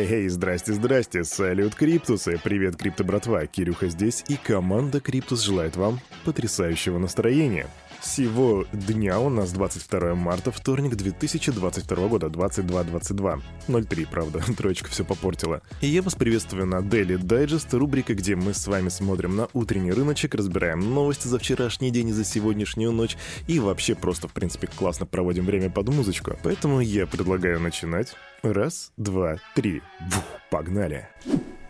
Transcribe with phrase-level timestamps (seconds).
[0.00, 5.98] Эй, здрасте, здрасте, салют, Криптусы, привет, Крипто братва, Кирюха здесь, и команда Криптус желает вам
[6.24, 7.66] потрясающего настроения.
[8.00, 13.40] Сего дня у нас 22 марта, вторник 2022 года, 22.22.
[13.66, 15.62] 03, правда, троечка все попортила.
[15.80, 19.90] И я вас приветствую на Daily Digest, рубрика, где мы с вами смотрим на утренний
[19.90, 23.16] рыночек, разбираем новости за вчерашний день и за сегодняшнюю ночь,
[23.48, 26.38] и вообще просто, в принципе, классно проводим время под музычку.
[26.44, 28.14] Поэтому я предлагаю начинать.
[28.42, 29.82] Раз, два, три.
[30.00, 31.08] Бух, погнали.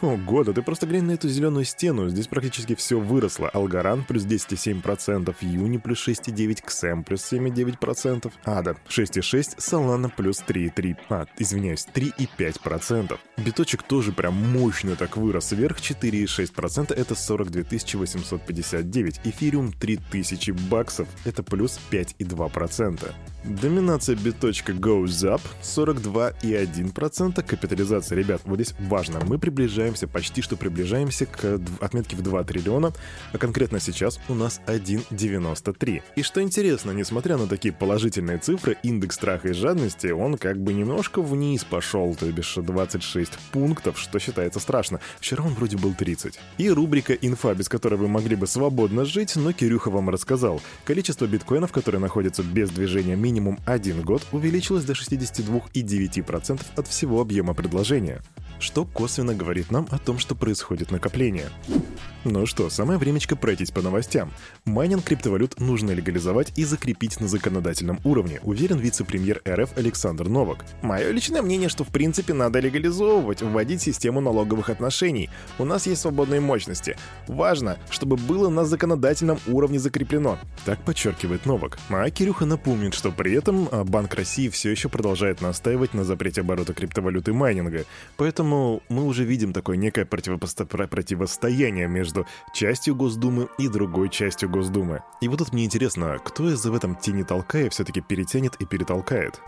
[0.00, 2.08] Ого, да ты просто глянь на эту зеленую стену.
[2.08, 3.48] Здесь практически все выросло.
[3.48, 11.26] Алгаран плюс 10,7%, Юни плюс 6,9%, Ксэм плюс 7,9%, Ада 6,6%, Солана плюс 3,3%, а,
[11.38, 13.18] извиняюсь, 3,5%.
[13.38, 15.52] Биточек тоже прям мощно так вырос.
[15.52, 19.20] Вверх 4,6%, это 42 859.
[19.24, 23.14] Эфириум 3000 баксов, это плюс 5,2%.
[23.44, 27.42] Доминация биточка goes up 42,1%.
[27.42, 29.20] Капитализация, ребят, вот здесь важно.
[29.22, 32.94] Мы приближаемся, почти что приближаемся к отметке в 2 триллиона,
[33.34, 36.02] а конкретно сейчас у нас 1,93.
[36.16, 40.72] И что интересно, несмотря на такие положительные цифры, индекс страха и жадности, он как бы
[40.72, 45.00] немножко вниз пошел, то бишь 26 пунктов, что считается страшно.
[45.20, 46.40] Вчера он вроде был 30.
[46.56, 50.62] И рубрика «Инфа», без которой вы могли бы свободно жить, но Кирюха вам рассказал.
[50.86, 57.20] Количество биткоинов, которые находятся без движения минимум минимум один год увеличилась до 62,9% от всего
[57.20, 58.22] объема предложения
[58.64, 61.50] что косвенно говорит нам о том, что происходит накопление.
[62.24, 64.32] Ну что, самое времечко пройтись по новостям.
[64.64, 70.64] Майнинг криптовалют нужно легализовать и закрепить на законодательном уровне, уверен вице-премьер РФ Александр Новак.
[70.80, 75.28] Мое личное мнение, что в принципе надо легализовывать, вводить систему налоговых отношений.
[75.58, 76.96] У нас есть свободные мощности.
[77.28, 80.38] Важно, чтобы было на законодательном уровне закреплено.
[80.64, 81.78] Так подчеркивает Новак.
[81.90, 86.40] А Кирюха напомнит, что при этом а, Банк России все еще продолжает настаивать на запрете
[86.40, 87.84] оборота криптовалюты майнинга.
[88.16, 95.02] Поэтому Поэтому мы уже видим такое некое противостояние между частью Госдумы и другой частью Госдумы.
[95.20, 99.40] И вот тут мне интересно, кто из в этом тени толкая все-таки перетянет и перетолкает?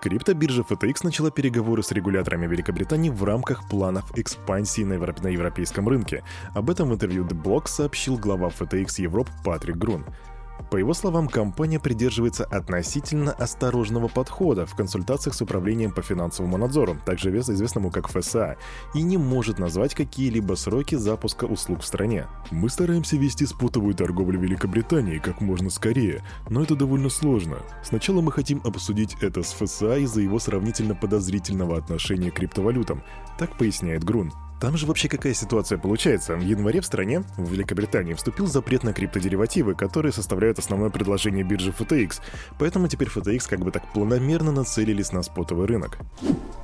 [0.00, 5.20] Криптобиржа FTX начала переговоры с регуляторами Великобритании в рамках планов экспансии на, европ...
[5.20, 6.24] на европейском рынке.
[6.54, 10.06] Об этом в интервью The Block сообщил глава FTX Европ Патрик Грун.
[10.70, 16.96] По его словам, компания придерживается относительно осторожного подхода в консультациях с управлением по финансовому надзору,
[17.06, 18.56] также известному как ФСА,
[18.94, 22.26] и не может назвать какие-либо сроки запуска услуг в стране.
[22.50, 27.58] Мы стараемся вести спутовую торговлю Великобритании как можно скорее, но это довольно сложно.
[27.82, 33.02] Сначала мы хотим обсудить это с ФСА из-за его сравнительно подозрительного отношения к криптовалютам,
[33.38, 34.32] так поясняет Грун.
[34.60, 36.34] Там же вообще какая ситуация получается?
[36.34, 41.72] В январе в стране, в Великобритании, вступил запрет на криптодеривативы, которые составляют основное предложение биржи
[41.78, 42.20] FTX,
[42.58, 45.98] поэтому теперь FTX как бы так планомерно нацелились на спотовый рынок.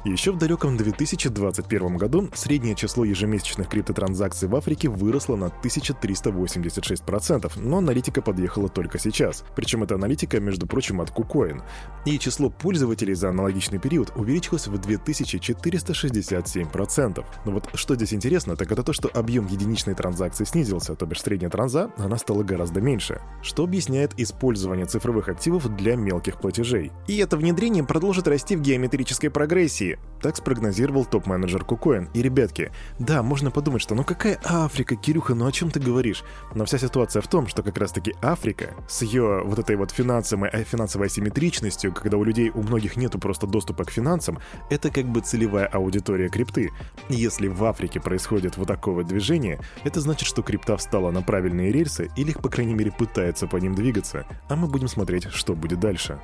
[0.04, 7.78] Еще в далеком 2021 году среднее число ежемесячных криптотранзакций в Африке выросло на 1386%, но
[7.78, 9.47] аналитика подъехала только сейчас.
[9.56, 11.62] Причем эта аналитика, между прочим, от KuCoin.
[12.04, 17.25] И число пользователей за аналогичный период увеличилось в 2467%.
[17.47, 21.22] Но вот что здесь интересно, так это то, что объем единичной транзакции снизился, то бишь
[21.22, 26.93] средняя транза, она стала гораздо меньше, что объясняет использование цифровых активов для мелких платежей.
[27.06, 29.94] И это внедрение продолжит расти в геометрической прогрессии.
[30.21, 32.09] Так спрогнозировал топ-менеджер Кукоин.
[32.15, 36.25] И, ребятки, да, можно подумать, что ну какая Африка, Кирюха, ну о чем ты говоришь?
[36.55, 40.49] Но вся ситуация в том, что как раз-таки Африка с ее вот этой вот финансовой,
[40.50, 44.38] э, финансовой асимметричностью, когда у людей, у многих нету просто доступа к финансам,
[44.71, 46.71] это как бы целевая аудитория крипты.
[47.11, 51.71] Если в Африке происходит вот такое вот движение, это значит, что крипта встала на правильные
[51.71, 55.81] рельсы или, по крайней мере, пытается по ним двигаться, а мы будем смотреть, что будет
[55.81, 56.19] дальше.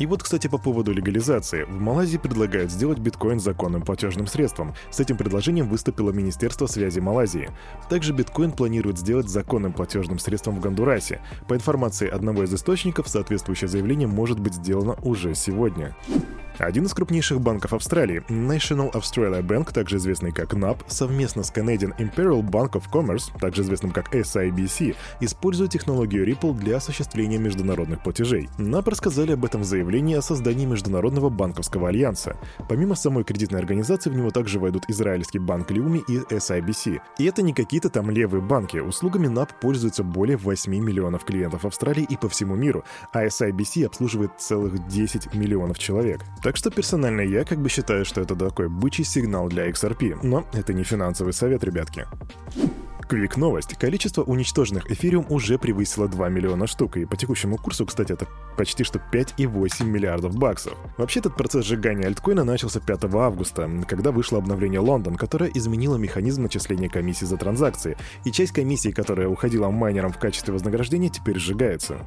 [0.00, 1.64] И вот, кстати, по поводу легализации.
[1.64, 4.74] В Малайзии предлагают сделать биткоин законным платежным средством.
[4.90, 7.50] С этим предложением выступило Министерство связи Малайзии.
[7.90, 11.20] Также биткоин планирует сделать законным платежным средством в Гондурасе.
[11.46, 15.94] По информации одного из источников, соответствующее заявление может быть сделано уже сегодня.
[16.60, 21.96] Один из крупнейших банков Австралии, National Australia Bank, также известный как NAB, совместно с Canadian
[21.96, 28.50] Imperial Bank of Commerce, также известным как SIBC, используют технологию Ripple для осуществления международных платежей.
[28.58, 32.36] NAB рассказали об этом в заявлении о создании Международного банковского альянса.
[32.68, 37.00] Помимо самой кредитной организации, в него также войдут израильский банк Люми и SIBC.
[37.16, 38.76] И это не какие-то там левые банки.
[38.76, 44.32] Услугами NAB пользуются более 8 миллионов клиентов Австралии и по всему миру, а SIBC обслуживает
[44.38, 46.20] целых 10 миллионов человек.
[46.50, 50.44] Так что персонально я как бы считаю, что это такой бычий сигнал для XRP, но
[50.52, 52.08] это не финансовый совет, ребятки.
[53.08, 53.78] Квик новость.
[53.78, 58.26] Количество уничтоженных эфириум уже превысило 2 миллиона штук, и по текущему курсу, кстати, это
[58.56, 60.76] почти что 5,8 миллиардов баксов.
[60.98, 66.42] Вообще этот процесс сжигания альткоина начался 5 августа, когда вышло обновление Лондон, которое изменило механизм
[66.42, 71.98] начисления комиссии за транзакции, и часть комиссии, которая уходила майнерам в качестве вознаграждения, теперь сжигается.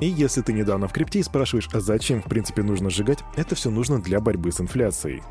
[0.00, 3.54] И если ты недавно в крипте и спрашиваешь, а зачем в принципе нужно сжигать, это
[3.54, 5.22] все нужно для борьбы с инфляцией.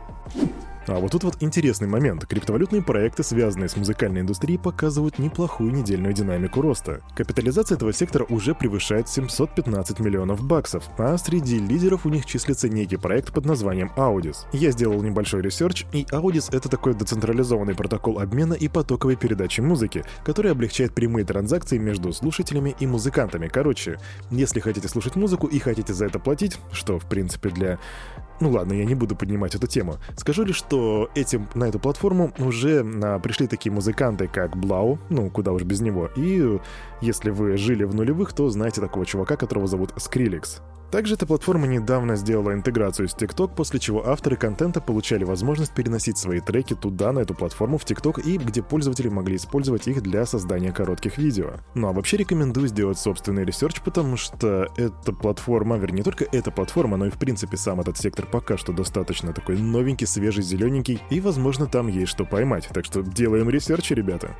[0.87, 2.25] А вот тут вот интересный момент.
[2.27, 7.01] Криптовалютные проекты, связанные с музыкальной индустрией, показывают неплохую недельную динамику роста.
[7.15, 12.97] Капитализация этого сектора уже превышает 715 миллионов баксов, а среди лидеров у них числится некий
[12.97, 14.45] проект под названием Audius.
[14.53, 20.03] Я сделал небольшой research, и Audius— это такой децентрализованный протокол обмена и потоковой передачи музыки,
[20.23, 23.47] который облегчает прямые транзакции между слушателями и музыкантами.
[23.47, 23.97] Короче,
[24.29, 27.79] если хотите слушать музыку и хотите за это платить, что, в принципе, для
[28.39, 29.97] ну ладно, я не буду поднимать эту тему.
[30.15, 35.29] Скажу лишь, что этим, на эту платформу уже а, пришли такие музыканты, как 3LAU, ну,
[35.29, 36.09] куда уж без него.
[36.15, 36.59] И
[37.01, 40.61] если вы жили в нулевых, то знаете такого чувака, которого зовут Skrillex.
[40.91, 46.17] Также эта платформа недавно сделала интеграцию с TikTok, после чего авторы контента получали возможность переносить
[46.17, 50.25] свои треки туда, на эту платформу, в TikTok, и где пользователи могли использовать их для
[50.25, 51.55] создания коротких видео.
[51.73, 56.51] Ну а вообще рекомендую сделать собственный research, потому что эта платформа, вернее, не только эта
[56.51, 61.01] платформа, но и в принципе сам этот сектор пока что достаточно такой новенький, свежий, зелененький,
[61.09, 62.69] и возможно там есть что поймать.
[62.73, 64.35] Так что делаем research, ребята.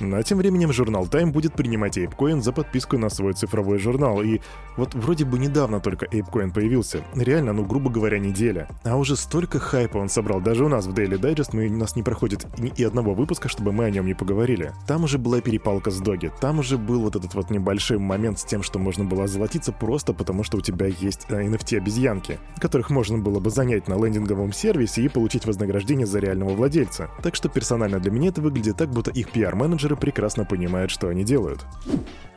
[0.00, 4.22] Ну а тем временем журнал Time будет принимать ApeCoin за подписку на свой цифровой журнал.
[4.22, 4.40] И
[4.76, 7.02] вот вроде бы недавно только ApeCoin появился.
[7.14, 8.68] Реально, ну грубо говоря, неделя.
[8.84, 10.40] А уже столько хайпа он собрал.
[10.40, 13.72] Даже у нас в Daily Digest мы, у нас не проходит ни одного выпуска, чтобы
[13.72, 14.72] мы о нем не поговорили.
[14.86, 16.30] Там уже была перепалка с Доги.
[16.40, 20.12] Там уже был вот этот вот небольшой момент с тем, что можно было золотиться просто
[20.12, 25.02] потому, что у тебя есть NFT-обезьянки, э, которых можно было бы занять на лендинговом сервисе
[25.02, 27.10] и получить вознаграждение за реального владельца.
[27.22, 31.08] Так что персонально для меня это выглядит так, будто их пиар-менеджер менеджеры прекрасно понимают, что
[31.08, 31.64] они делают.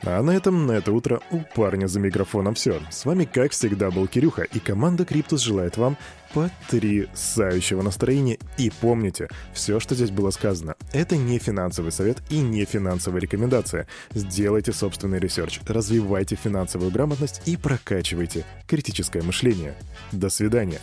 [0.04, 2.82] А на этом, на это утро у парня за микрофоном все.
[2.90, 5.98] С вами, как всегда, был Кирюха, и команда Криптус желает вам
[6.34, 8.38] потрясающего настроения.
[8.58, 13.86] И помните, все, что здесь было сказано, это не финансовый совет и не финансовая рекомендация.
[14.16, 19.76] Сделайте собственный research, развивайте финансовую грамотность и прокачивайте критическое мышление.
[20.12, 20.80] До свидания.